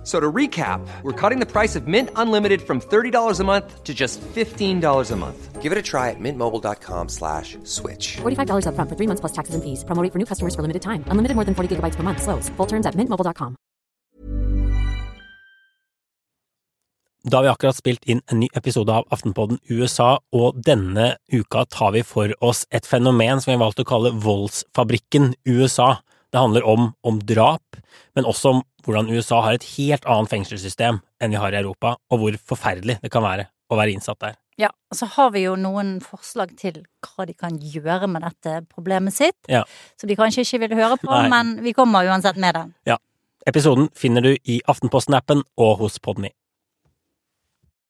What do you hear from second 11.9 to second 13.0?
per month. Slows. Full terms at